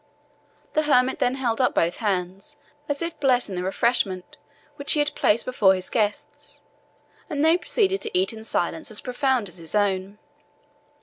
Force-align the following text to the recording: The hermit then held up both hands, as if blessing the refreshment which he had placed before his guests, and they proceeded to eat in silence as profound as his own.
The 0.73 0.81
hermit 0.81 1.19
then 1.19 1.35
held 1.35 1.61
up 1.61 1.75
both 1.75 1.97
hands, 1.97 2.57
as 2.89 3.03
if 3.03 3.19
blessing 3.19 3.53
the 3.53 3.61
refreshment 3.61 4.39
which 4.77 4.93
he 4.93 4.99
had 4.99 5.13
placed 5.13 5.45
before 5.45 5.75
his 5.75 5.91
guests, 5.91 6.59
and 7.29 7.45
they 7.45 7.55
proceeded 7.55 8.01
to 8.01 8.17
eat 8.17 8.33
in 8.33 8.43
silence 8.43 8.89
as 8.89 8.99
profound 8.99 9.47
as 9.47 9.59
his 9.59 9.75
own. 9.75 10.17